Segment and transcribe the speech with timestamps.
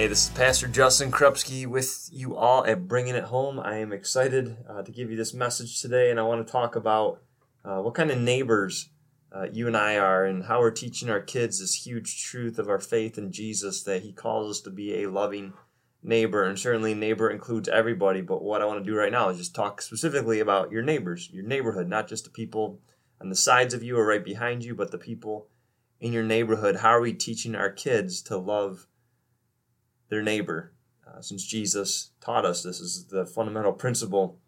[0.00, 3.60] Hey, this is Pastor Justin Krupski with you all at Bringing It Home.
[3.60, 6.74] I am excited uh, to give you this message today, and I want to talk
[6.74, 7.20] about
[7.66, 8.88] uh, what kind of neighbors
[9.30, 12.70] uh, you and I are, and how we're teaching our kids this huge truth of
[12.70, 15.52] our faith in Jesus that He calls us to be a loving
[16.02, 16.44] neighbor.
[16.44, 19.54] And certainly, neighbor includes everybody, but what I want to do right now is just
[19.54, 22.80] talk specifically about your neighbors, your neighborhood, not just the people
[23.20, 25.48] on the sides of you or right behind you, but the people
[26.00, 26.76] in your neighborhood.
[26.76, 28.86] How are we teaching our kids to love?
[30.10, 30.74] Their neighbor.
[31.06, 34.38] Uh, since Jesus taught us this is the fundamental principle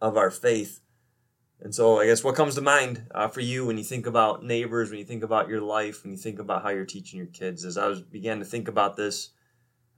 [0.00, 0.80] of our faith.
[1.60, 4.44] And so, I guess what comes to mind uh, for you when you think about
[4.44, 7.28] neighbors, when you think about your life, when you think about how you're teaching your
[7.28, 7.64] kids?
[7.64, 9.30] As I was began to think about this,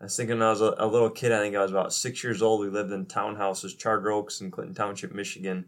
[0.01, 1.33] I was thinking when I was a, a little kid.
[1.33, 2.61] I think I was about six years old.
[2.61, 5.67] We lived in townhouses, Charter Oaks, in Clinton Township, Michigan.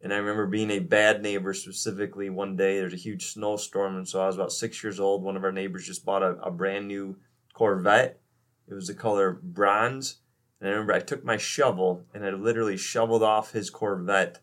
[0.00, 2.78] And I remember being a bad neighbor specifically one day.
[2.78, 5.24] There's a huge snowstorm, and so I was about six years old.
[5.24, 7.16] One of our neighbors just bought a, a brand new
[7.52, 8.20] Corvette
[8.68, 10.16] it was the color bronze.
[10.60, 14.40] And I remember I took my shovel and I literally shoveled off his Corvette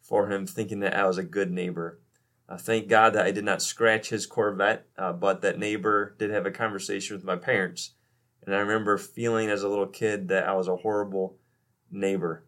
[0.00, 2.00] for him, thinking that I was a good neighbor.
[2.48, 6.30] Uh, thank God that I did not scratch his Corvette, uh, but that neighbor did
[6.30, 7.92] have a conversation with my parents.
[8.44, 11.36] And I remember feeling as a little kid that I was a horrible
[11.90, 12.44] neighbor.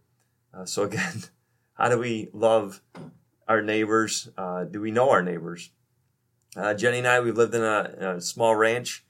[0.53, 1.23] Uh, so, again,
[1.75, 2.83] how do we love
[3.47, 4.29] our neighbors?
[4.37, 5.71] Uh, do we know our neighbors?
[6.57, 9.05] Uh, Jenny and I, we lived in a, a small ranch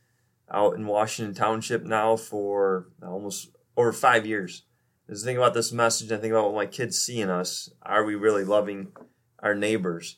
[0.55, 4.63] out in Washington Township now for almost over five years.
[5.09, 7.69] As I think about this message, I think about what my kids see in us.
[7.83, 8.93] Are we really loving
[9.41, 10.17] our neighbors?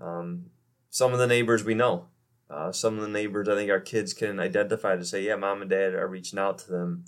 [0.00, 0.50] Um,
[0.90, 2.06] some of the neighbors we know.
[2.50, 5.60] Uh, some of the neighbors I think our kids can identify to say, yeah, mom
[5.60, 7.04] and dad are reaching out to them.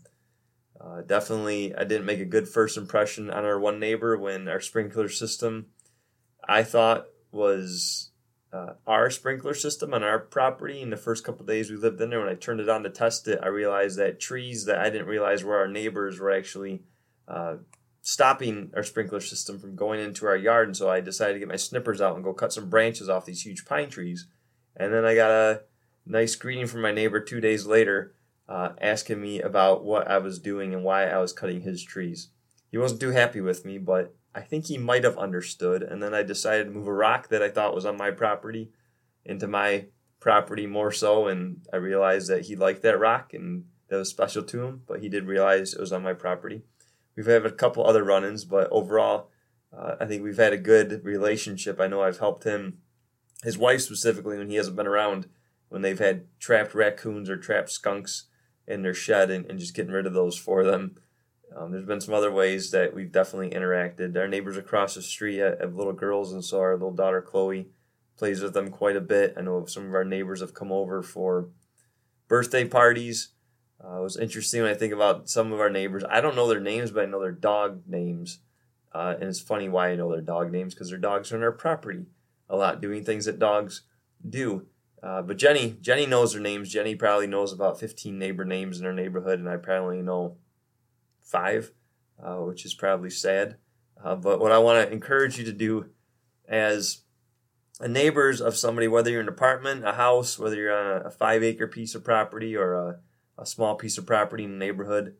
[0.80, 4.60] Uh, definitely, I didn't make a good first impression on our one neighbor when our
[4.60, 5.66] sprinkler system
[6.46, 8.09] I thought was
[8.52, 10.80] uh, our sprinkler system on our property.
[10.80, 12.90] In the first couple days we lived in there when i turned it on to
[12.90, 16.82] test it i realized that trees that i didn't realize were our neighbors were actually
[17.28, 17.56] uh,
[18.02, 20.68] stopping our sprinkler system from going into our yard.
[20.68, 23.26] And so i decided to get my snippers out and go cut some branches off
[23.26, 24.26] these huge pine trees.
[24.76, 25.62] And then i got a
[26.06, 28.14] nice greeting from my neighbor two days later
[28.48, 32.30] uh, asking me about what i was doing and why i was cutting his trees.
[32.70, 35.82] He wasn't too happy with me but I think he might have understood.
[35.82, 38.70] And then I decided to move a rock that I thought was on my property
[39.24, 39.86] into my
[40.20, 41.26] property more so.
[41.26, 45.00] And I realized that he liked that rock and that was special to him, but
[45.00, 46.62] he did realize it was on my property.
[47.16, 49.30] We've had a couple other run ins, but overall,
[49.76, 51.80] uh, I think we've had a good relationship.
[51.80, 52.78] I know I've helped him,
[53.42, 55.28] his wife specifically, when he hasn't been around,
[55.68, 58.26] when they've had trapped raccoons or trapped skunks
[58.66, 60.96] in their shed and, and just getting rid of those for them.
[61.56, 64.16] Um, there's been some other ways that we've definitely interacted.
[64.16, 67.68] Our neighbors across the street have little girls, and so our little daughter Chloe
[68.16, 69.34] plays with them quite a bit.
[69.36, 71.48] I know some of our neighbors have come over for
[72.28, 73.30] birthday parties.
[73.82, 76.04] Uh, it was interesting when I think about some of our neighbors.
[76.08, 78.40] I don't know their names, but I know their dog names.
[78.92, 81.42] Uh, and it's funny why I know their dog names because their dogs are on
[81.42, 82.06] our property
[82.48, 83.82] a lot, doing things that dogs
[84.28, 84.66] do.
[85.02, 86.68] Uh, but Jenny, Jenny knows their names.
[86.68, 90.36] Jenny probably knows about 15 neighbor names in our neighborhood, and I probably know
[91.30, 91.72] five,
[92.22, 93.56] uh, which is probably sad.
[94.02, 95.86] Uh, but what I want to encourage you to do
[96.48, 97.02] as
[97.80, 101.42] neighbors of somebody, whether you're in an apartment, a house, whether you're on a five
[101.42, 102.98] acre piece of property or a,
[103.38, 105.16] a small piece of property in a neighborhood,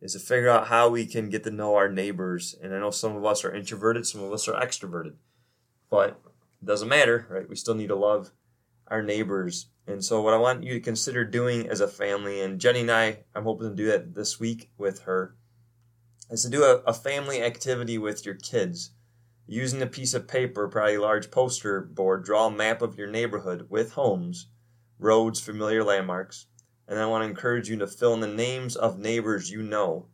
[0.00, 2.54] is to figure out how we can get to know our neighbors.
[2.62, 5.14] And I know some of us are introverted, some of us are extroverted,
[5.90, 6.20] but
[6.60, 7.48] it doesn't matter, right?
[7.48, 8.30] We still need to love
[8.88, 9.70] our neighbors.
[9.86, 12.90] And so, what I want you to consider doing as a family, and Jenny and
[12.90, 15.36] I, I'm hoping to do that this week with her,
[16.30, 18.90] is to do a, a family activity with your kids.
[19.46, 23.08] Using a piece of paper, probably a large poster board, draw a map of your
[23.08, 24.48] neighborhood with homes,
[24.98, 26.46] roads, familiar landmarks.
[26.88, 30.06] And I want to encourage you to fill in the names of neighbors you know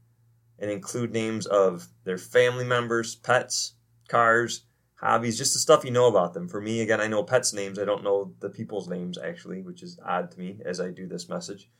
[0.59, 3.75] and include names of their family members, pets,
[4.09, 4.65] cars,
[4.97, 6.49] hobbies, just the stuff you know about them.
[6.49, 7.79] For me, again, I know pets' names.
[7.79, 11.07] I don't know the people's names, actually, which is odd to me as I do
[11.07, 11.71] this message.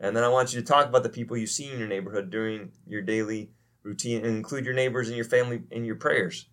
[0.00, 2.30] And then I want you to talk about the people you see in your neighborhood
[2.30, 3.50] during your daily
[3.82, 6.46] routine and include your neighbors and your family in your prayers.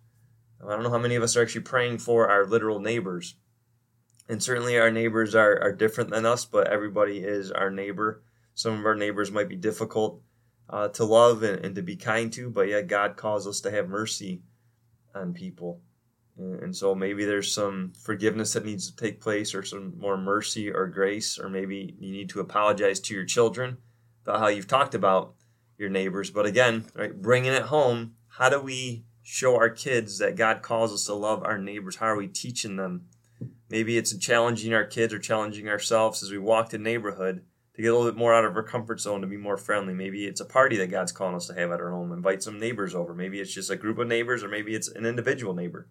[0.64, 3.36] I don't know how many of us are actually praying for our literal neighbors.
[4.28, 8.22] And certainly our neighbors are, are different than us, but everybody is our neighbor.
[8.54, 10.20] Some of our neighbors might be difficult
[10.68, 13.70] uh, to love and, and to be kind to, but yet God calls us to
[13.70, 14.42] have mercy
[15.14, 15.80] on people.
[16.36, 20.70] And so maybe there's some forgiveness that needs to take place, or some more mercy
[20.70, 23.78] or grace, or maybe you need to apologize to your children
[24.22, 25.34] about how you've talked about
[25.78, 26.30] your neighbors.
[26.30, 30.92] But again, right, bringing it home, how do we show our kids that God calls
[30.92, 31.96] us to love our neighbors?
[31.96, 33.06] How are we teaching them?
[33.70, 37.44] Maybe it's challenging our kids or challenging ourselves as we walk the neighborhood
[37.74, 39.94] to get a little bit more out of our comfort zone, to be more friendly.
[39.94, 42.10] Maybe it's a party that God's calling us to have at our home.
[42.10, 43.14] Invite some neighbors over.
[43.14, 45.86] Maybe it's just a group of neighbors, or maybe it's an individual neighbor.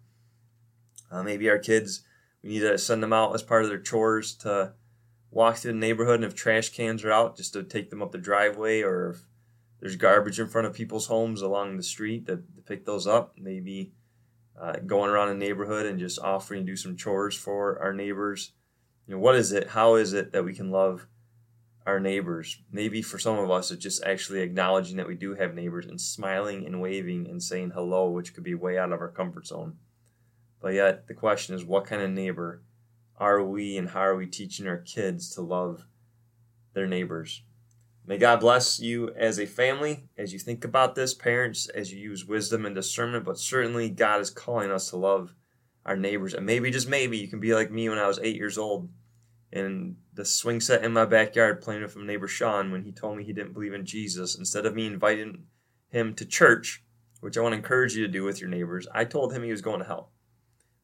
[1.10, 2.02] Uh, maybe our kids,
[2.42, 4.74] we need to send them out as part of their chores to
[5.30, 8.12] walk through the neighborhood, and if trash cans are out, just to take them up
[8.12, 9.20] the driveway, or if
[9.80, 13.34] there's garbage in front of people's homes along the street, to pick those up.
[13.38, 13.92] Maybe
[14.60, 18.52] uh, going around a neighborhood and just offering to do some chores for our neighbors.
[19.06, 19.68] You know, what is it?
[19.68, 21.06] How is it that we can love
[21.86, 22.60] our neighbors?
[22.72, 26.00] Maybe for some of us, it's just actually acknowledging that we do have neighbors and
[26.00, 29.76] smiling and waving and saying hello, which could be way out of our comfort zone.
[30.60, 32.62] But yet, the question is, what kind of neighbor
[33.16, 35.86] are we and how are we teaching our kids to love
[36.74, 37.42] their neighbors?
[38.08, 42.00] May God bless you as a family as you think about this, parents, as you
[42.00, 43.26] use wisdom and discernment.
[43.26, 45.34] But certainly, God is calling us to love
[45.84, 46.32] our neighbors.
[46.32, 48.88] And maybe, just maybe, you can be like me when I was eight years old
[49.52, 53.18] and the swing set in my backyard playing with my neighbor Sean when he told
[53.18, 54.38] me he didn't believe in Jesus.
[54.38, 55.44] Instead of me inviting
[55.90, 56.82] him to church,
[57.20, 59.50] which I want to encourage you to do with your neighbors, I told him he
[59.50, 60.12] was going to hell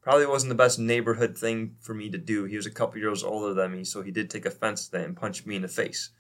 [0.03, 2.45] probably wasn't the best neighborhood thing for me to do.
[2.45, 5.07] He was a couple years older than me, so he did take offense to that
[5.07, 6.11] and punch me in the face.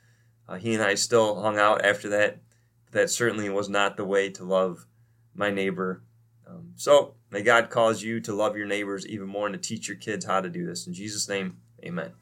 [0.49, 2.39] Uh, he and I still hung out after that.
[2.93, 4.87] That certainly was not the way to love
[5.35, 6.03] my neighbor.
[6.47, 9.89] Um, so may God cause you to love your neighbors even more and to teach
[9.89, 10.87] your kids how to do this.
[10.87, 12.13] In Jesus' name, amen.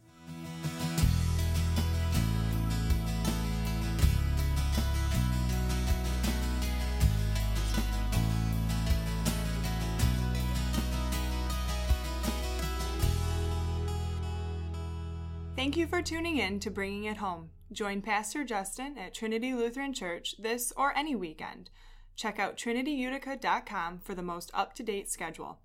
[15.55, 17.51] Thank you for tuning in to Bringing It Home.
[17.73, 21.71] Join Pastor Justin at Trinity Lutheran Church this or any weekend.
[22.15, 25.59] Check out trinityutica.com for the most up to date schedule.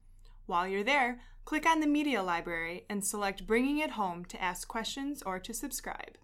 [0.45, 4.69] While you're there, click on the Media Library and select Bringing It Home to ask
[4.69, 6.17] questions or to subscribe.